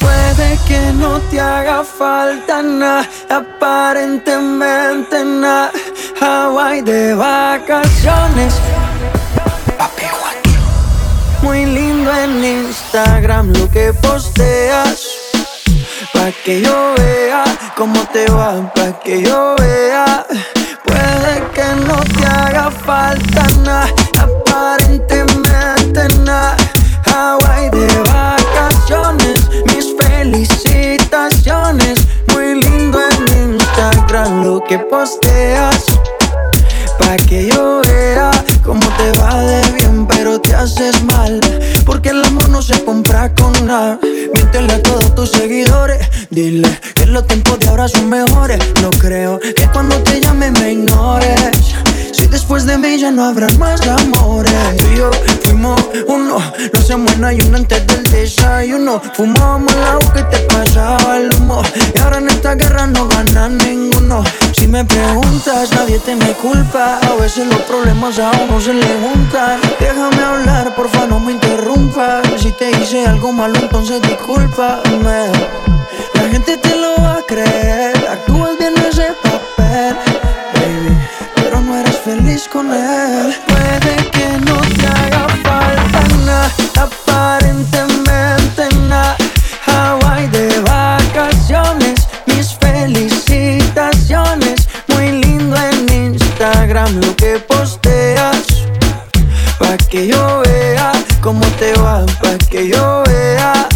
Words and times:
Puede 0.00 0.58
que 0.66 0.92
no 0.94 1.20
te 1.30 1.40
haga 1.40 1.84
falta 1.84 2.62
nada, 2.62 3.08
aparentemente 3.28 5.24
nada. 5.24 5.70
Hawaii 6.20 6.82
de 6.82 7.14
vacaciones. 7.14 8.69
Muy 11.42 11.64
lindo 11.64 12.12
en 12.12 12.44
Instagram 12.44 13.54
lo 13.54 13.70
que 13.70 13.94
posteas. 13.94 15.06
Pa' 16.12 16.32
que 16.44 16.60
yo 16.60 16.92
vea 16.98 17.44
cómo 17.76 18.04
te 18.12 18.26
va, 18.26 18.70
pa' 18.74 19.00
que 19.00 19.22
yo 19.22 19.56
vea. 19.58 20.26
Puede 20.84 21.42
que 21.54 21.64
no 21.86 21.96
te 21.96 22.26
haga 22.26 22.70
falta 22.70 23.46
nada, 23.64 23.88
aparentemente 24.18 26.08
nada. 26.24 26.56
Hawaii 27.06 27.70
de 27.70 27.88
vacaciones, 28.12 29.48
mis 29.66 29.96
felicitaciones. 29.98 32.06
Muy 32.32 32.62
lindo 32.62 32.98
en 33.00 33.54
Instagram 33.54 34.44
lo 34.44 34.62
que 34.64 34.78
posteas. 34.78 35.86
Pa' 37.00 37.16
que 37.16 37.48
yo 37.48 37.80
vea 37.86 38.30
cómo 38.62 38.86
te 38.98 39.18
va 39.18 39.42
de 39.42 39.72
bien, 39.72 40.06
pero 40.06 40.40
te 40.40 40.54
haces 40.54 41.02
mal. 41.04 41.40
Porque 41.86 42.10
el 42.10 42.22
amor 42.24 42.48
no 42.50 42.60
se 42.60 42.84
compra 42.84 43.34
con 43.34 43.52
nada. 43.66 43.98
Miéntele 44.34 44.74
a 44.74 44.82
todos 44.82 45.14
tus 45.14 45.30
seguidores. 45.30 45.98
Dile 46.28 46.68
que 46.94 47.06
los 47.06 47.26
tiempos 47.26 47.58
de 47.58 47.68
ahora 47.68 47.88
son 47.88 48.08
mejores. 48.08 48.58
No 48.82 48.90
creo 48.90 49.40
que 49.40 49.66
cuando 49.72 49.96
te 50.02 50.20
llame 50.20 50.50
me 50.50 50.72
ignores. 50.72 51.74
Si 52.12 52.26
después 52.26 52.66
de 52.66 52.76
mí 52.76 52.98
ya 52.98 53.10
no 53.10 53.24
habrá 53.24 53.48
más 53.58 53.80
amores. 53.86 54.52
Tú 54.76 54.84
y 54.92 54.98
yo 54.98 55.10
fuimos 55.42 55.80
uno. 56.06 56.38
No 56.72 56.78
hacemos 56.78 57.16
nada 57.18 57.32
y 57.32 57.40
uno 57.40 57.56
antes 57.56 57.86
del 57.86 58.02
desayuno. 58.10 59.00
Fumábamos 59.14 59.72
el 59.74 59.84
agua 59.84 60.12
que 60.12 60.22
te 60.24 60.38
pasaba 60.40 61.16
el 61.16 61.34
humo. 61.34 61.62
Y 61.94 61.98
ahora 61.98 62.18
en 62.18 62.28
esta 62.28 62.54
guerra 62.54 62.86
no 62.86 63.08
gana 63.08 63.48
ninguno. 63.48 64.22
Si 64.60 64.68
me 64.68 64.84
preguntas, 64.84 65.72
nadie 65.72 65.98
te 66.00 66.14
me 66.14 66.34
culpa. 66.34 66.98
A 66.98 67.14
veces 67.14 67.46
los 67.46 67.62
problemas 67.62 68.18
a 68.18 68.30
uno 68.42 68.60
se 68.60 68.74
le 68.74 68.86
juntan. 69.00 69.58
Déjame 69.80 70.22
hablar, 70.22 70.74
porfa, 70.74 71.06
no 71.06 71.18
me 71.18 71.32
interrumpas. 71.32 72.26
Si 72.36 72.52
te 72.52 72.70
hice 72.70 73.06
algo 73.06 73.32
malo, 73.32 73.58
entonces 73.58 74.02
discúlpame. 74.02 75.32
La 76.12 76.28
gente 76.30 76.58
te 76.58 76.76
lo 76.76 76.94
va 77.02 77.14
a 77.14 77.22
creer. 77.22 77.89
Que 97.16 97.38
posteas. 97.38 98.66
Pa' 99.58 99.76
que 99.76 100.06
yo 100.06 100.42
vea 100.44 100.92
cómo 101.20 101.44
te 101.58 101.72
va, 101.74 102.04
pa' 102.22 102.38
que 102.50 102.68
yo 102.68 103.02
vea. 103.06 103.68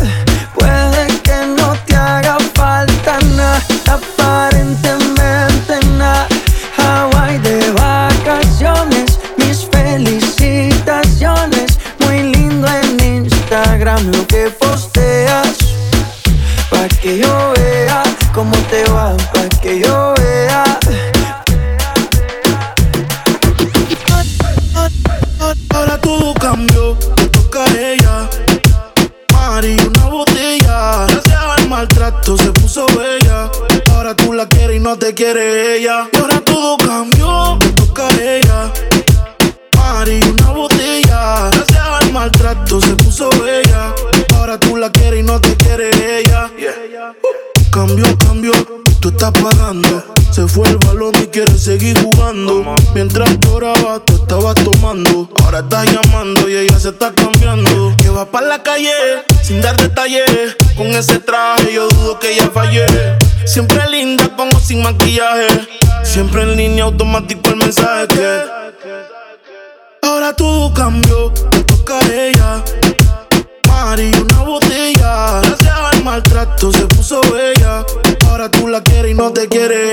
Puso 32.75 32.87
bella. 32.99 33.51
Ahora 33.93 34.17
tú 34.17 34.33
la 34.33 34.49
quieres 34.49 34.77
y 34.77 34.81
no 34.81 34.99
te 34.99 35.15
quiere 35.15 35.77
ella. 35.77 36.09
Y 36.13 36.17
ahora 36.17 36.41
todo 36.41 36.77
cambió, 36.79 37.57
te 37.61 37.69
toca 37.73 38.09
ella. 38.21 38.73
Mari, 39.77 40.21
una 40.23 40.51
botella. 40.51 41.51
Gracias 41.53 41.79
al 41.79 42.13
maltrato 42.13 42.81
se 42.81 42.97
puso 42.97 43.31
bella. 43.43 43.95
Ahora 44.35 44.59
tú 44.59 44.77
la 44.77 44.91
quieres 44.91 45.21
y 45.21 45.23
no 45.23 45.41
te 45.41 45.55
quiere 45.57 45.91
ella. 46.19 46.51
Cambio, 47.71 48.07
cambio, 48.19 48.53
tú 49.01 49.09
estás 49.09 49.31
pagando. 49.31 50.24
Se 50.35 50.49
fue 50.49 50.69
el 50.69 50.79
balón 50.79 51.15
y 51.23 51.29
quieres 51.29 51.63
seguir 51.63 51.97
jugando. 52.03 52.75
Mientras 52.93 53.39
lloraba, 53.39 54.01
tú 54.05 54.15
estabas 54.15 54.57
tomando. 54.57 55.29
Ahora 55.41 55.61
estás 55.61 55.87
llamando 55.93 56.49
y 56.49 56.57
ella 56.57 56.77
se 56.81 56.89
está 56.89 57.13
cambiando. 57.13 57.95
Que 57.99 58.09
va 58.09 58.29
para 58.29 58.49
la 58.49 58.61
calle 58.61 58.91
sin 59.45 59.61
dar 59.61 59.77
detalles. 59.77 60.57
Con 60.77 60.89
ese 60.89 61.21
traje 61.21 61.75
yo 61.75 61.89
dudo 61.89 62.19
que 62.19 62.33
ella 62.33 62.51
fallé. 62.53 62.85
Siempre 63.45 63.79
linda 63.89 64.29
con 64.37 64.49
o 64.53 64.59
sin 64.59 64.83
maquillaje. 64.83 65.47
Siempre 66.03 66.43
en 66.43 66.57
línea 66.57 66.83
automático 66.83 67.51
el 67.51 67.57
mensaje. 67.57 68.43
Ahora 70.03 70.35
todo 70.35 70.75
cambió, 70.75 71.33
toca 71.65 72.01
a 72.01 72.13
ella. 72.13 72.65
Mari, 73.69 74.11
una 74.21 74.43
botella. 74.43 75.43
Gracias 75.45 75.79
al 75.93 76.03
maltrato 76.03 76.73
se 76.73 76.87
puso 76.87 77.21
bella. 77.21 77.87
Ahora 78.29 78.51
tú 78.51 78.67
la 78.67 78.83
quieres 78.83 79.13
y 79.13 79.15
no 79.15 79.33
te 79.33 79.49
quiere 79.49 79.84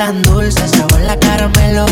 tan 0.00 0.22
dulce, 0.22 0.66
sabor 0.66 0.98
la 1.02 1.14
caramelo. 1.18 1.84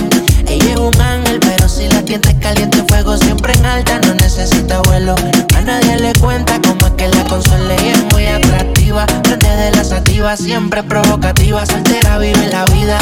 Ella 0.46 0.72
es 0.72 0.78
un 0.78 0.98
ángel, 0.98 1.38
pero 1.40 1.68
si 1.68 1.86
la 1.88 2.02
tienda 2.02 2.30
es 2.30 2.36
caliente, 2.36 2.82
fuego 2.88 3.18
siempre 3.18 3.52
en 3.52 3.66
alta, 3.66 4.00
no 4.06 4.14
necesita 4.14 4.80
vuelo. 4.80 5.14
A 5.54 5.60
nadie 5.60 5.94
le 5.98 6.14
cuenta 6.14 6.58
cómo 6.62 6.86
es 6.86 6.92
que 6.92 7.06
la 7.06 7.22
consuela 7.24 7.74
y 7.84 7.88
es 7.88 8.04
muy 8.10 8.24
atractiva. 8.24 9.04
Prende 9.24 9.50
de 9.50 9.72
la 9.72 9.84
sativa, 9.84 10.38
siempre 10.38 10.82
provocativa, 10.82 11.66
soltera 11.66 12.16
vive 12.16 12.48
la 12.50 12.64
vida. 12.76 12.98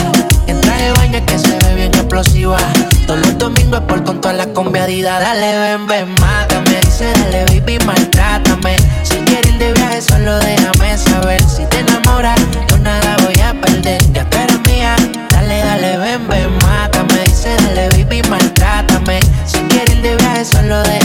En 0.48 0.60
traje 0.60 0.90
baño 0.90 1.24
que 1.24 1.38
se 1.38 1.56
ve 1.56 1.74
bien 1.76 1.94
explosiva. 1.94 2.58
Todos 3.06 3.20
los 3.20 3.38
domingos 3.38 3.82
es 3.82 3.86
por 3.86 4.02
con 4.02 4.20
toda 4.20 4.34
la 4.34 4.46
conviadida. 4.52 5.20
Dale, 5.20 5.56
ven, 5.56 5.86
ven, 5.86 6.14
mátame. 6.20 6.65
Dice, 6.98 7.12
dale, 7.12 7.44
baby, 7.44 7.78
maltrátame. 7.84 8.74
Si 9.02 9.16
quieres 9.26 9.52
ir 9.52 9.58
de 9.58 9.74
viaje, 9.74 10.00
solo 10.00 10.38
déjame 10.38 10.96
saber. 10.96 11.42
Si 11.42 11.66
te 11.66 11.80
enamoras, 11.80 12.40
yo 12.70 12.78
nada 12.78 13.18
voy 13.22 13.38
a 13.38 13.52
perder. 13.52 14.00
Ya 14.14 14.24
tú 14.30 14.38
eres 14.38 14.58
mía. 14.66 14.96
Dale, 15.28 15.58
dale, 15.58 15.98
ven, 15.98 16.26
ven, 16.26 16.56
mátame. 16.64 17.22
Dice, 17.24 17.54
dale, 17.54 17.90
baby, 17.90 18.22
maltrátame. 18.30 19.20
Si 19.44 19.58
quieres 19.68 19.94
ir 19.94 20.00
de 20.00 20.16
viaje, 20.16 20.46
solo 20.46 20.82
déjame 20.84 20.95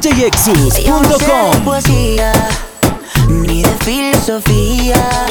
djexus.com. 0.00 1.64
poesía, 1.64 2.32
ni 3.28 3.62
de 3.62 3.70
filosofía. 3.84 5.25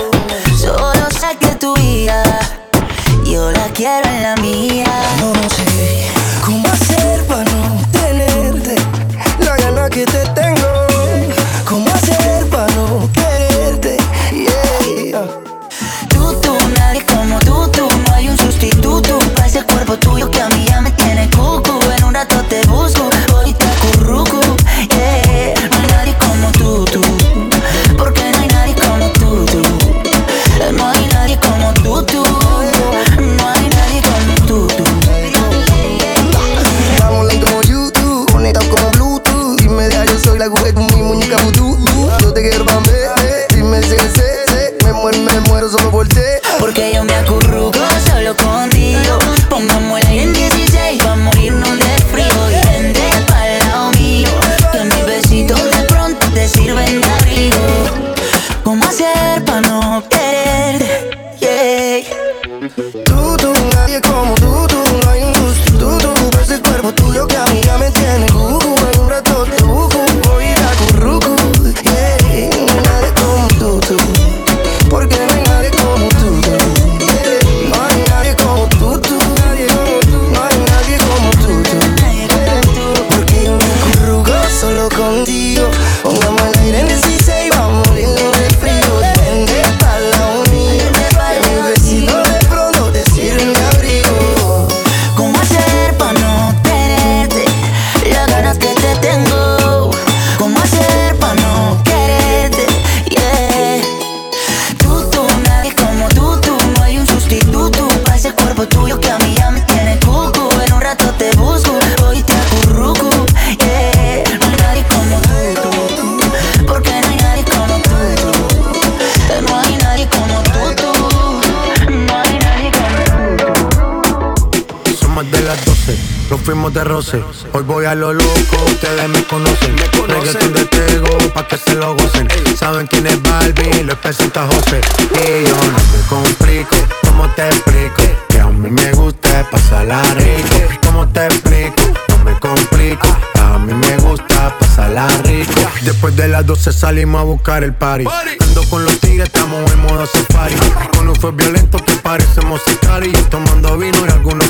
Nos 126.30 126.42
fuimos 126.42 126.74
de 126.74 126.84
roce. 126.84 127.24
Hoy 127.54 127.64
voy 127.64 127.86
a 127.86 127.96
lo 127.96 128.14
loco, 128.14 128.58
ustedes 128.68 129.10
me 129.10 129.24
conocen. 129.26 129.76
Reggaeton 130.08 130.54
de 130.54 130.66
Tego, 130.66 131.18
pa' 131.34 131.48
que 131.48 131.58
se 131.58 131.76
lo 131.76 131.94
gocen. 131.96 132.28
Saben 132.58 132.88
quién 132.88 133.08
es 133.08 133.22
Barbie, 133.22 133.84
lo 133.84 134.00
presenta 134.00 134.48
José. 134.48 134.82
Y 135.14 135.48
yo 135.48 135.56
no 135.56 135.78
me 135.92 136.08
complico, 136.10 136.76
¿cómo 137.08 137.28
te 137.36 137.48
explico? 137.48 138.04
Que 138.30 138.40
a 138.40 138.48
mí 138.48 138.70
me 138.70 138.92
gusta 138.94 139.48
pasarla 139.50 140.02
rico. 140.16 140.80
¿Cómo 140.86 141.08
te 141.10 141.26
explico? 141.26 141.82
No 142.10 142.24
me 142.24 142.40
complico. 142.40 143.08
A 143.42 143.58
mí 143.60 143.74
me 143.74 143.98
gusta 143.98 144.56
pasarla 144.60 145.08
rico. 145.24 145.54
Después 145.82 146.16
de 146.16 146.28
las 146.28 146.46
12 146.46 146.74
salimos 146.74 147.22
a 147.22 147.24
buscar 147.24 147.64
el 147.64 147.74
party. 147.74 148.06
Ando 148.42 148.64
con 148.70 148.84
los 148.84 149.00
tigres, 149.00 149.28
estamos 149.28 149.72
en 149.72 149.82
modo 149.82 150.06
safari. 150.06 150.56
Con 150.96 151.08
un 151.08 151.16
fue 151.16 151.32
violento 151.32 151.78
que 151.78 151.94
parecemos 151.96 152.62
sicarios. 152.68 153.30
Tomando 153.30 153.78
vino 153.78 153.98
y 154.06 154.12
algunos 154.12 154.50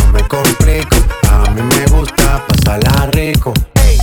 Me 0.11 0.27
complico, 0.27 0.97
a 1.29 1.49
mí 1.51 1.61
me 1.61 1.85
gusta 1.87 2.45
pasarla 2.47 3.05
rico. 3.11 3.53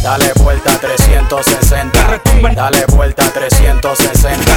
Dale 0.02 0.32
vuelta 0.36 0.72
a 0.72 0.78
360. 0.78 2.20
Dale 2.54 2.84
vuelta 2.94 3.26
a 3.26 3.30
360. 3.30 4.52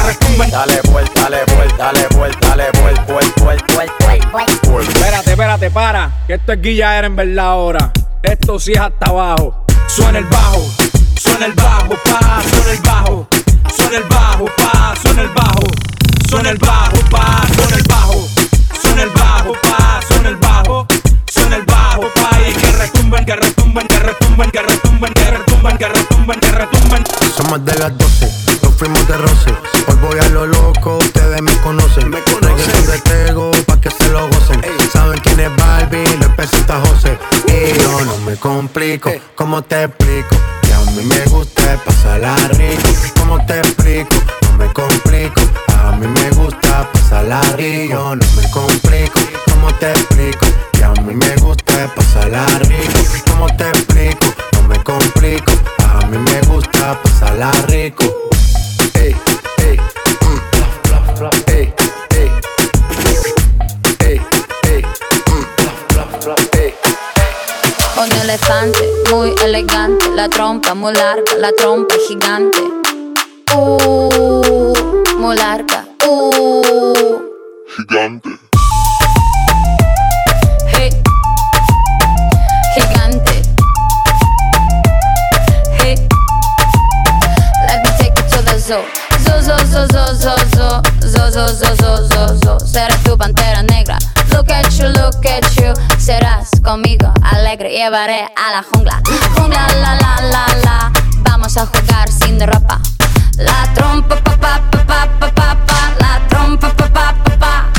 Dale 0.49 0.81
vuelta, 0.91 1.21
dale 1.23 1.43
vuelta, 1.55 1.83
dale 1.83 2.07
vuelta, 2.15 2.47
dale 2.47 2.71
vuelta, 2.81 3.03
vuelta, 3.03 3.73
vuelta, 3.73 4.69
vuelta. 4.69 4.91
Espérate, 4.91 5.31
espérate, 5.31 5.71
para. 5.71 6.23
Que 6.27 6.35
esto 6.35 6.53
es 6.53 6.61
Guilla 6.61 6.97
era 6.97 7.07
en 7.07 7.15
verdad 7.15 7.45
ahora. 7.45 7.91
Esto 8.23 8.59
sí 8.59 8.73
es 8.73 8.79
hasta 8.79 9.07
abajo. 9.07 9.65
Suena 9.87 10.19
el 10.19 10.25
bajo, 10.25 10.61
suena 11.19 11.47
el 11.47 11.53
bajo, 11.53 11.89
pa, 12.05 12.41
suena 12.49 12.71
el 12.71 12.81
bajo. 12.81 13.27
Suena 13.75 13.97
el 13.97 14.03
bajo, 14.03 14.45
pa, 14.57 14.95
suena 15.01 15.21
el 15.21 15.29
bajo. 15.29 15.67
Suena 16.29 16.49
el 16.49 16.57
bajo, 16.57 17.09
pa, 17.09 17.47
suena 17.55 17.75
el 17.75 17.83
bajo. 17.83 18.00
Que 23.25 23.35
retumben, 23.35 23.87
que 23.87 23.99
más 27.49 27.65
de 27.65 27.77
las 27.79 27.97
12, 27.97 28.31
nos 28.63 28.73
fuimos 28.75 29.07
de 29.07 29.17
roce. 29.17 29.53
Hoy 29.87 29.95
voy 30.01 30.19
a 30.19 30.29
lo 30.29 30.47
loco, 30.47 30.97
ustedes 30.97 31.41
me 31.41 31.53
conocen. 31.57 32.09
Me 32.09 32.21
conocen 32.21 32.85
de 32.87 32.99
Tego, 32.99 33.51
pa' 33.65 33.81
que 33.81 33.91
se 33.91 34.07
lo 34.09 34.27
gocen. 34.29 34.61
Saben 34.93 35.19
quién 35.19 35.39
es 35.41 35.55
Barbie, 35.57 36.17
lo 36.21 36.33
presenta 36.35 36.79
José. 36.79 37.17
Y 37.47 37.77
yo 37.81 38.05
no 38.05 38.17
me 38.19 38.37
complico, 38.37 39.11
¿cómo 39.35 39.61
te 39.61 39.83
explico? 39.83 40.37
Que 40.61 40.73
a 40.73 40.79
mí 40.91 41.03
me 41.03 41.19
gusta 41.25 41.77
pasarla 41.85 42.35
rico. 42.35 42.60
Elegante, 69.51 70.09
la 70.15 70.29
trompa 70.29 70.73
muy 70.73 70.93
larga, 70.93 71.33
la 71.37 71.51
trompa 71.51 71.93
gigante. 72.07 72.59
Uh, 73.53 74.73
muy 75.17 75.35
larga. 75.35 75.85
Uh. 76.07 77.19
Gigante. 77.75 78.29
Hey. 80.67 80.89
Gigante. 82.73 83.41
Hey. 85.79 85.95
Let 87.67 87.83
me 87.83 87.91
take 87.99 88.15
you 88.15 88.29
to 88.29 88.41
the 88.45 88.57
zoo. 88.57 88.85
Seré 92.65 92.95
tu 93.03 93.17
pantera 93.17 93.63
negra. 93.63 93.97
Look 94.31 94.49
at 94.49 94.71
you, 94.77 94.87
look 94.87 95.25
at 95.25 95.43
you. 95.57 95.73
Serás 95.99 96.51
conmigo 96.63 97.10
alegre. 97.51 97.69
Llevaré 97.71 98.29
a 98.35 98.51
la 98.51 98.63
jungla. 98.63 99.01
Jungla, 99.35 99.67
la, 99.73 99.95
la, 99.95 100.21
la, 100.21 100.45
la. 100.63 100.91
Vamos 101.23 101.57
a 101.57 101.65
jugar 101.65 102.09
sin 102.09 102.39
ropa. 102.39 102.79
La 103.37 103.71
trompa, 103.73 104.15
pa, 104.23 104.37
pa, 104.37 104.61
pa, 104.71 104.85
pa, 104.85 105.07
pa, 105.19 105.31
pa, 105.31 105.57
pa. 105.65 105.93
La 105.99 106.27
trompa, 106.29 106.69
pa, 106.73 106.87
pa, 106.87 107.15
pa, 107.23 107.37
pa. 107.37 107.69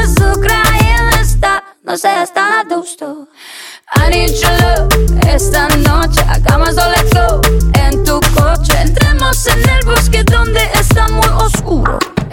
Es. 0.00 0.18
No 1.84 1.96
seas 1.98 2.32
tan 2.32 2.52
adusto. 2.52 3.28
I 3.94 4.08
need 4.10 4.30
your 4.40 4.52
love 4.62 4.88
esta 5.28 5.68
noche. 5.68 5.81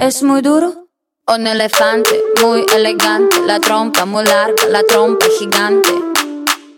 Es 0.10 0.24
muy 0.24 0.42
duro. 0.42 0.88
Un 1.28 1.46
elefante 1.46 2.20
muy 2.42 2.66
elegante, 2.76 3.42
la 3.46 3.60
trompa 3.60 4.06
muy 4.06 4.26
larga, 4.26 4.66
la 4.68 4.82
trompa 4.82 5.28
gigante. 5.38 5.92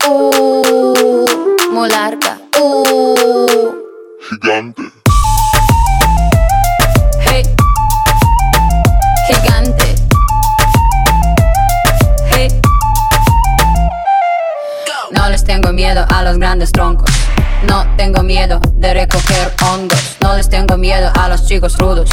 Uh, 0.06 1.26
muy 1.72 1.90
larga. 1.90 2.38
Uh. 2.60 3.72
Gigante. 4.30 4.82
Hey. 7.22 7.44
Gigante. 9.28 9.96
Hey. 12.32 12.50
No 15.12 15.30
les 15.30 15.46
tengo 15.46 15.72
miedo 15.72 16.06
a 16.10 16.22
los 16.24 16.38
grandes 16.38 16.74
troncos. 16.74 17.10
No 17.66 17.86
tengo 17.96 18.24
miedo 18.24 18.60
de 18.76 18.94
recoger 18.94 19.54
hongos. 19.64 20.18
No 20.20 20.36
les 20.36 20.50
tengo 20.50 20.76
miedo 20.76 21.10
a 21.18 21.30
los 21.30 21.48
chicos 21.48 21.78
rudos. 21.78 22.10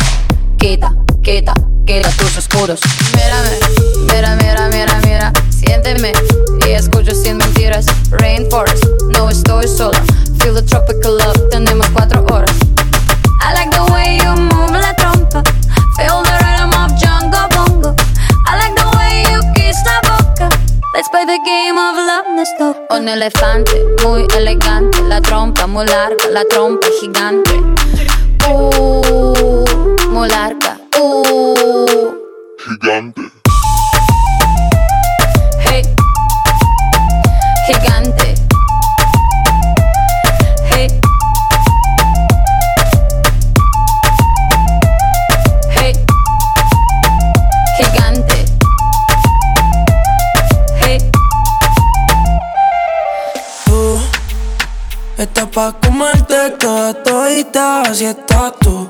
Quita, 0.58 0.92
quita, 1.22 1.54
quita 1.86 2.10
tus 2.18 2.36
escudos. 2.36 2.80
Mírame, 3.14 3.50
mira, 4.12 4.36
mira, 4.36 4.68
mira, 4.68 5.00
mira. 5.04 5.32
Siénteme 5.50 6.12
y 6.66 6.72
escucho 6.72 7.14
sin 7.14 7.36
mentiras. 7.36 7.86
Rainforest, 8.10 8.84
no 9.08 9.30
estoy 9.30 9.68
sola. 9.68 10.02
Feel 10.40 10.54
the 10.54 10.62
tropical 10.62 11.16
love, 11.16 11.48
tenemos 11.50 11.88
cuatro 11.90 12.24
horas. 12.30 12.50
I 13.40 13.54
like 13.54 13.70
the 13.70 13.84
way 13.92 14.18
you 14.18 14.34
move 14.34 14.72
la 14.72 14.92
trompa. 14.94 15.42
Feel 15.96 16.22
the 16.24 16.34
rhythm 16.42 16.72
of 16.74 16.92
jungle 17.00 17.48
bongo. 17.54 17.94
I 18.44 18.58
like 18.58 18.74
the 18.74 18.88
way 18.98 19.22
you 19.30 19.40
kiss 19.54 19.76
la 19.86 20.00
boca. 20.02 20.48
Let's 20.92 21.08
play 21.10 21.24
the 21.24 21.38
game 21.44 21.78
of 21.78 21.96
love, 21.96 22.26
let's 22.36 22.50
go. 22.58 22.74
Un 22.90 23.08
elefante 23.08 23.84
muy 24.02 24.26
elegante, 24.36 25.00
la 25.02 25.20
trompa 25.20 25.68
muy 25.68 25.86
larga, 25.86 26.28
la 26.32 26.44
trompa 26.44 26.88
gigante. 27.00 27.67
Comerte 55.98 56.50
toda 56.60 56.94
todita, 56.94 57.82
así 57.82 58.04
estás 58.04 58.52
tú. 58.60 58.88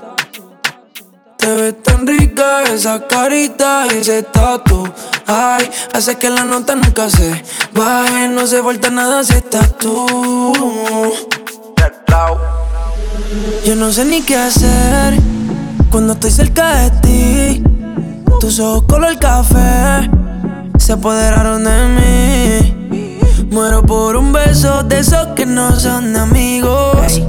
Te 1.38 1.46
ves 1.54 1.82
tan 1.82 2.06
rica 2.06 2.64
esa 2.64 3.06
carita 3.06 3.86
y 3.90 3.98
ese 3.98 4.22
tatu. 4.24 4.86
Ay, 5.26 5.70
hace 5.94 6.16
que 6.16 6.28
la 6.28 6.44
nota 6.44 6.74
nunca 6.74 7.08
se 7.08 7.42
baje, 7.72 8.28
no 8.28 8.46
se 8.46 8.60
vuelta 8.60 8.90
nada 8.90 9.24
si 9.24 9.34
estás 9.34 9.78
tú. 9.78 10.06
Yo 13.64 13.74
no 13.74 13.90
sé 13.90 14.04
ni 14.04 14.20
qué 14.20 14.36
hacer 14.36 15.14
cuando 15.90 16.12
estoy 16.12 16.30
cerca 16.30 16.74
de 16.74 16.90
ti. 17.00 17.62
Tus 18.38 18.60
ojos 18.60 18.84
color 18.86 19.18
café 19.18 20.10
se 20.78 20.92
apoderaron 20.92 21.64
de 21.64 21.88
mí. 21.88 22.77
Muero 23.50 23.82
por 23.82 24.14
un 24.16 24.30
beso 24.32 24.82
de 24.82 24.98
esos 24.98 25.28
que 25.28 25.46
no 25.46 25.72
son 25.72 26.12
de 26.12 26.20
amigos. 26.20 27.22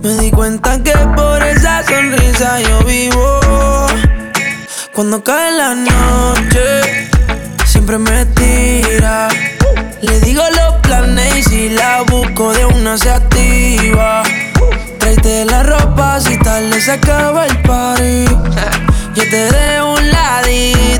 Me 0.00 0.14
di 0.14 0.30
cuenta 0.30 0.80
que 0.82 0.92
por 1.16 1.42
esa 1.42 1.82
sonrisa 1.84 2.60
yo 2.60 2.84
vivo. 2.84 3.40
Cuando 4.92 5.22
cae 5.24 5.50
la 5.56 5.74
noche, 5.74 7.08
siempre 7.64 7.98
me 7.98 8.26
tira. 8.26 9.28
Le 10.02 10.20
digo 10.20 10.42
los 10.50 10.74
planes 10.82 11.36
y 11.36 11.42
si 11.42 11.68
la 11.70 12.02
busco 12.02 12.52
de 12.52 12.64
una 12.64 12.96
se 12.96 13.10
activa. 13.10 14.22
Tráete 14.98 15.44
la 15.46 15.64
ropa 15.64 16.20
si 16.20 16.38
tal 16.38 16.72
se 16.80 16.92
acaba 16.92 17.46
el 17.46 17.58
party. 17.62 18.24
Yo 19.14 19.22
te 19.24 19.50
dejo 19.50 19.94
un 19.94 20.10
ladito 20.10 20.91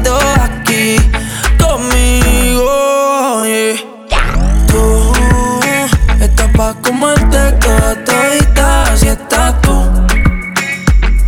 así 9.03 9.09
estás 9.09 9.61
tú. 9.63 9.91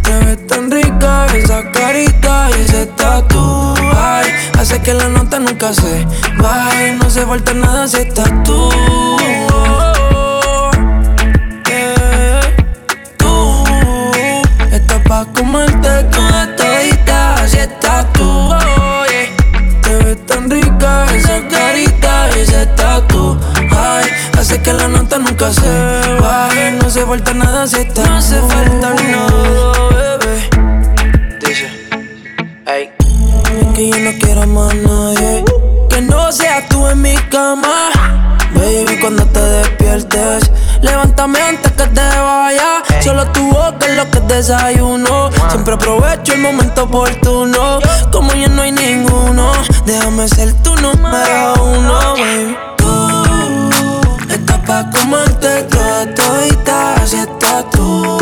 Te 0.02 0.18
ves 0.24 0.46
tan 0.46 0.70
rica 0.70 1.26
esa 1.34 1.70
carita 1.72 2.48
y 2.50 2.60
ese 2.62 2.86
tatu. 2.86 3.74
Ay, 3.96 4.30
hace 4.58 4.80
que 4.80 4.94
la 4.94 5.08
nota 5.08 5.38
nunca 5.40 5.72
se 5.72 6.06
baje, 6.38 6.92
no 6.92 7.10
se 7.10 7.26
falta 7.26 7.52
nada 7.52 7.88
si 7.88 7.98
estás 7.98 8.30
tú. 8.44 8.70
Yeah. 11.66 12.40
Tú 13.16 13.64
estás 14.70 15.00
pa' 15.08 15.26
comerte 15.34 16.04
toda 16.04 16.56
todita, 16.56 17.34
así 17.42 17.58
estás 17.58 18.12
tú. 18.12 18.50
Te 19.82 19.96
ves 20.04 20.26
tan 20.26 20.48
rica 20.48 21.06
esa 21.14 21.40
carita 21.48 22.28
y 22.36 22.40
ese 22.40 22.66
tatu. 22.76 23.38
Ay, 23.76 24.10
hace 24.38 24.62
que 24.62 24.72
la 24.72 24.88
nota 24.88 25.18
nunca 25.18 25.50
se 25.52 25.93
se 26.94 27.04
falta 27.04 27.34
nada 27.34 27.66
si 27.66 27.80
estás 27.80 28.08
No 28.08 28.22
se 28.22 28.40
falta 28.40 28.94
nada, 29.10 30.18
bebé. 30.18 30.48
Dice, 31.40 31.68
ey. 32.66 32.88
Es 33.60 33.66
que 33.74 33.90
yo 33.90 33.98
no 33.98 34.10
quiero 34.20 34.46
más 34.46 34.70
a 34.70 34.74
nadie. 34.76 35.44
Que 35.90 36.00
no 36.02 36.30
seas 36.30 36.68
tú 36.68 36.86
en 36.86 37.02
mi 37.02 37.16
cama. 37.32 37.90
Baby, 38.54 39.00
cuando 39.00 39.26
te 39.26 39.40
despiertes, 39.40 40.52
levántame 40.82 41.40
antes 41.40 41.72
que 41.72 41.84
te 41.84 42.00
vaya. 42.00 42.84
Solo 43.02 43.26
tu 43.32 43.42
boca 43.50 43.86
es 43.88 43.96
lo 43.96 44.08
que 44.12 44.20
desayuno. 44.32 45.30
Siempre 45.50 45.74
aprovecho 45.74 46.34
el 46.34 46.42
momento 46.42 46.84
oportuno. 46.84 47.80
Como 48.12 48.32
ya 48.34 48.46
no 48.46 48.62
hay 48.62 48.70
ninguno, 48.70 49.50
déjame 49.84 50.28
ser 50.28 50.52
tu 50.62 50.72
número 50.76 51.54
uno, 51.60 52.14
baby. 52.14 52.56
Tú 52.76 54.32
estás 54.32 54.58
pa' 54.60 54.88
comerte 55.54 55.76
toda 55.76 56.14
todita, 56.14 56.94
así 56.94 57.16
estás 57.16 57.70
tú. 57.70 58.18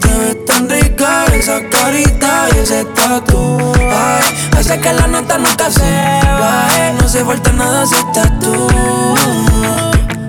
Te 0.00 0.08
ves 0.18 0.44
tan 0.46 0.68
rica 0.68 1.24
esa 1.34 1.60
carita 1.68 2.46
y 2.54 2.58
ese 2.58 2.84
tatu. 2.84 3.72
Ay, 3.76 4.22
hace 4.56 4.80
que 4.80 4.92
la 4.92 5.06
nota 5.06 5.38
nunca 5.38 5.70
se 5.70 6.20
baje. 6.38 6.92
No 7.00 7.08
se 7.08 7.24
falta 7.24 7.52
nada 7.52 7.86
si 7.86 7.94
estás 7.94 8.38
tú. 8.40 8.68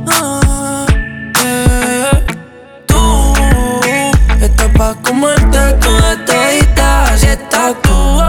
Ah. 0.07 0.85
Tú 2.87 3.33
estás 4.41 4.69
pa' 4.77 4.95
comerte 5.03 5.73
toda 5.81 6.25
todita, 6.25 7.03
así 7.13 7.27
estás 7.27 7.75
tú. 7.83 8.23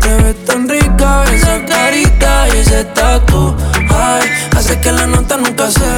Te 0.00 0.14
ves 0.22 0.44
tan 0.44 0.68
rica 0.68 1.24
esa 1.32 1.64
carita 1.64 2.48
y 2.48 2.58
ese 2.58 2.84
tatu. 2.84 3.56
Ay, 3.96 4.28
hace 4.56 4.80
que 4.80 4.92
la 4.92 5.06
nota 5.06 5.36
nunca 5.36 5.70
se 5.70 5.88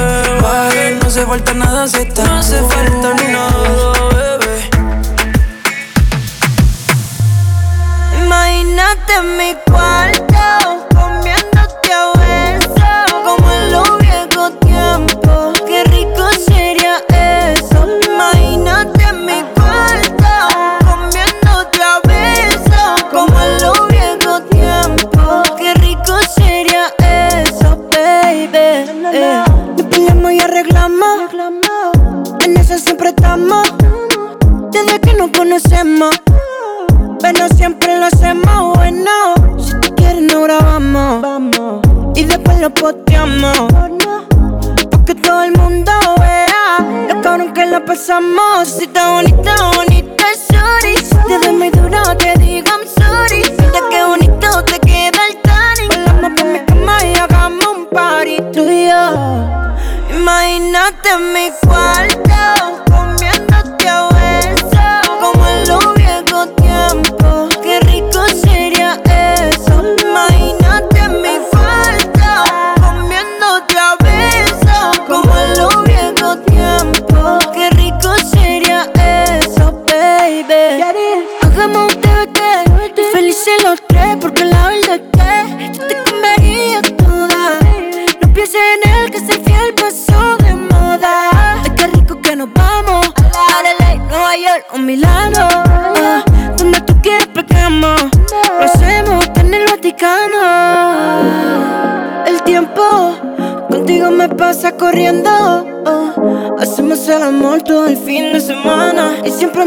baje. 0.43 0.99
No 1.03 1.11
se 1.11 1.25
falta 1.26 1.55
nada 1.55 1.87
si 1.88 1.99
estás 1.99 2.29
No 2.29 2.43
se 2.43 2.59
falta 2.62 3.15
nada, 3.33 4.38
bebé. 4.38 4.71
Imagínate 8.25 9.15
en 9.15 9.37
mi 9.37 9.55
cuarto, 9.71 10.87
estamos. 33.09 33.69
Desde 34.73 35.01
que 35.01 35.15
nos 35.15 35.31
conocemos. 35.31 36.11
Pero 37.21 37.49
siempre 37.57 37.99
lo 37.99 38.07
hacemos 38.07 38.77
bueno. 38.77 39.11
Si 39.59 39.73
tú 39.81 39.95
quieres, 39.95 40.23
no 40.23 40.43
grabamos. 40.43 41.81
y 42.15 42.25
después 42.25 42.61
lo 42.61 42.71
posteamos. 42.71 43.59
Porque 44.91 45.15
todo 45.15 45.43
el 45.45 45.53
mundo 45.53 45.93
vea 46.19 47.07
lo 47.09 47.21
cabrón 47.23 47.53
que 47.53 47.67
la 47.67 47.85
pasamos. 47.85 48.69
Si 48.69 48.85
está 48.85 49.11
bonita, 49.13 49.55
bonita, 49.75 50.25
sorry. 50.49 50.97
Si 50.97 51.17
te 51.29 51.39
doy 51.39 51.57
muy 51.57 51.71
duro, 51.71 52.03
te 52.17 52.35
digo 52.39 52.67
I'm 52.69 52.87
sorry. 52.87 53.43
Mira 53.59 53.81
qué 53.91 54.05
bonito 54.05 54.65
te 54.65 54.79
queda 54.81 55.21
el 55.31 55.37
tanning. 55.43 56.05
Volamos 56.05 56.41
por 56.41 56.47
mi 56.53 56.59
cama 56.65 57.05
y 57.05 57.15
hagamos 57.15 57.67
un 57.67 57.87
party 57.87 58.37
tú 58.53 58.69
y 58.69 58.89
yo. 58.89 60.17
Imagínate 60.17 61.17
mi 61.33 61.51
cuarto 61.67 62.86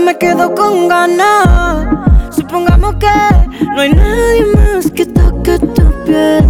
me 0.05 0.17
quedo 0.17 0.53
con 0.55 0.87
ganas. 0.87 1.87
Supongamos 2.31 2.95
que 2.95 3.65
no 3.65 3.81
hay 3.81 3.93
nadie 3.93 4.45
más 4.55 4.91
que 4.91 5.05
toque 5.05 5.59
tu 5.59 6.03
piel. 6.05 6.48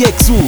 EXU 0.00 0.47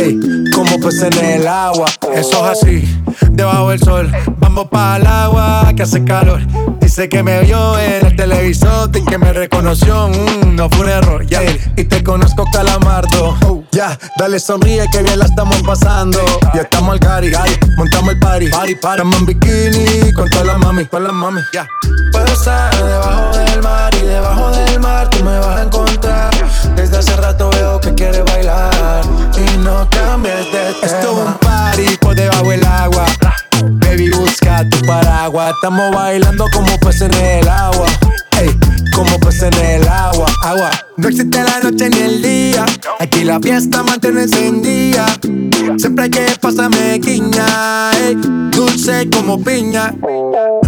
Ey, 0.00 0.18
como 0.54 0.80
peces 0.80 1.14
en 1.18 1.40
el 1.42 1.48
agua. 1.48 1.86
Eso 2.14 2.50
es 2.50 2.58
así, 2.58 3.02
debajo 3.30 3.70
del 3.70 3.80
sol. 3.80 4.10
Vamos 4.38 4.68
para 4.68 4.96
el 4.96 5.06
agua 5.06 5.72
que 5.76 5.82
hace 5.82 6.02
calor. 6.04 6.40
Dice 6.80 7.08
que 7.08 7.22
me 7.22 7.42
vio 7.42 7.78
en 7.78 8.06
el 8.06 8.16
televisor 8.16 8.90
y 8.94 9.04
que 9.04 9.18
me 9.18 9.32
reconoció. 9.32 10.08
Mm, 10.08 10.56
no 10.56 10.70
fue 10.70 10.86
un 10.86 10.88
error, 10.88 11.26
ya. 11.26 11.42
Y 11.76 11.84
te 11.84 12.02
conozco, 12.02 12.44
calamardo. 12.50 13.64
Ya, 13.72 13.98
dale 14.16 14.40
sonríe 14.40 14.86
que 14.90 15.02
bien 15.02 15.18
la 15.18 15.26
estamos 15.26 15.62
pasando. 15.62 16.18
Ya 16.54 16.62
estamos 16.62 16.92
al 16.94 17.00
cari, 17.00 17.30
montamos 17.76 18.14
el 18.14 18.18
party. 18.18 18.48
party, 18.48 18.74
party. 18.76 19.02
Estamos 19.02 19.20
en 19.20 19.26
bikini 19.26 20.12
con 20.14 20.30
todas 20.30 20.46
las 20.46 20.58
mami, 20.58 20.86
con 20.86 21.04
las 21.04 21.12
mami. 21.12 21.40
Ya. 21.52 21.68
Puedo 22.12 22.26
estar 22.26 22.74
debajo 22.74 23.36
del 23.36 23.62
mar 23.62 23.94
y 23.94 24.06
debajo 24.06 24.50
del 24.50 24.80
mar 24.80 25.10
tú 25.10 25.22
me 25.24 25.38
vas 25.38 25.60
a 25.60 25.62
encontrar. 25.62 26.30
Desde 26.74 26.98
hace 26.98 27.16
rato 27.16 27.50
veo 27.50 27.80
que 27.80 27.94
quieres 27.94 28.24
bailar 28.24 29.02
y 29.36 29.58
no 29.58 29.88
cambies 29.90 30.36
de 30.36 30.44
tema. 30.44 30.70
Esto 30.82 31.12
es 31.12 31.26
un 31.26 31.34
party 31.34 31.96
por 32.00 32.14
debajo 32.14 32.50
del 32.50 32.64
agua. 32.64 33.04
Baby, 33.64 34.10
busca 34.10 34.68
tu 34.68 34.78
paraguas. 34.86 35.52
Estamos 35.54 35.94
bailando 35.94 36.46
como 36.52 36.78
peces 36.78 37.02
en 37.02 37.24
el 37.24 37.48
agua. 37.48 37.86
Como 38.94 39.18
peces 39.20 39.56
en 39.58 39.82
el 39.82 39.88
agua. 39.88 40.26
Agua. 40.44 40.70
No 40.96 41.08
existe 41.08 41.42
la 41.42 41.60
noche 41.60 41.88
ni 41.90 41.98
el 41.98 42.22
día. 42.22 42.66
Aquí 42.98 43.24
la 43.24 43.40
fiesta 43.40 43.82
mantiene 43.82 44.22
encendida. 44.22 45.06
Siempre 45.78 46.04
hay 46.04 46.10
que 46.10 46.26
pasarme 46.40 46.98
guiña. 46.98 47.92
ey, 47.92 48.16
dulce 48.50 49.08
como 49.10 49.42
piña. 49.42 49.94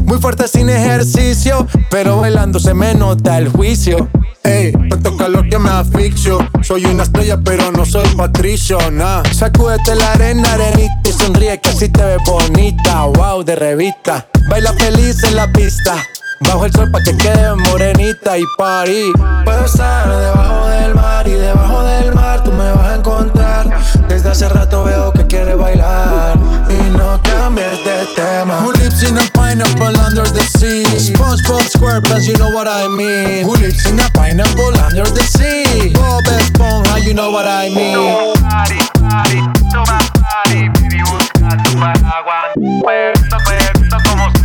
Muy 0.04 0.18
fuerte 0.18 0.48
sin 0.48 0.68
ejercicio, 0.68 1.66
pero 1.90 2.18
bailando 2.18 2.58
se 2.58 2.72
me 2.74 2.94
nota 2.94 3.38
el 3.38 3.48
juicio. 3.48 4.08
Ey, 4.44 4.72
tanto 4.88 5.16
calor 5.16 5.48
que 5.48 5.58
me 5.58 5.70
asfixio. 5.70 6.38
Soy 6.62 6.86
una 6.86 7.04
estrella, 7.04 7.38
pero 7.44 7.70
no 7.70 7.84
soy 7.84 8.06
patricio, 8.16 8.78
nah. 8.90 9.22
Sacúdete 9.32 9.94
la 9.94 10.12
arena, 10.12 10.52
arenita 10.52 11.00
y 11.04 11.12
sonríe 11.12 11.60
que 11.60 11.68
así 11.68 11.88
te 11.88 12.02
ves 12.02 12.18
bonita. 12.26 13.04
Wow, 13.04 13.44
de 13.44 13.56
revista. 13.56 14.26
Baila 14.48 14.72
feliz 14.74 15.22
en 15.24 15.36
la 15.36 15.52
pista. 15.52 15.96
Bajo 16.44 16.64
el 16.66 16.72
sol 16.72 16.90
pa' 16.90 17.02
que 17.02 17.16
quede 17.16 17.54
morenita 17.54 18.38
y 18.38 18.44
party. 18.58 19.12
Puedo 19.44 19.64
estar 19.64 20.08
debajo 20.08 20.66
del 20.66 20.94
mar 20.94 21.26
y 21.26 21.32
debajo 21.32 21.82
del 21.84 22.14
mar 22.14 22.42
tú 22.44 22.52
me 22.52 22.70
vas 22.72 22.92
a 22.92 22.94
encontrar. 22.96 23.66
Desde 24.08 24.30
hace 24.30 24.48
rato 24.48 24.84
veo 24.84 25.12
que 25.12 25.26
quieres 25.26 25.56
bailar 25.56 26.36
y 26.68 26.96
no 26.96 27.20
cambies 27.22 27.84
de 27.84 28.06
tema. 28.14 28.60
Who 28.60 28.72
lives 28.72 29.02
in 29.02 29.18
a 29.18 29.22
pineapple 29.32 29.98
under 29.98 30.30
the 30.30 30.42
sea? 30.58 30.84
SpongeBob 30.98 31.62
SquarePants, 31.62 32.26
you 32.26 32.34
know 32.34 32.50
what 32.50 32.68
I 32.68 32.88
mean. 32.88 33.44
Who 33.44 33.56
lives 33.56 33.86
in 33.86 33.98
a 34.00 34.08
pineapple 34.10 34.76
under 34.86 35.04
the 35.04 35.22
sea? 35.22 35.92
Bob 35.94 36.24
Esponja, 36.24 37.02
you 37.04 37.14
know 37.14 37.30
what 37.30 37.46
I 37.46 37.70
mean. 37.70 37.96
Party, 38.42 38.78
party, 39.00 39.38
toma 39.72 39.98
party, 40.20 40.68
baby 40.68 41.02
busca 41.02 41.56
tu 41.62 41.78
paraguas. 41.78 42.52
Pues, 42.82 43.18
pues, 43.44 44.41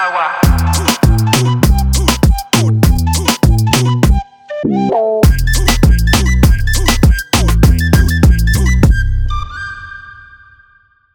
Agua. 0.00 0.40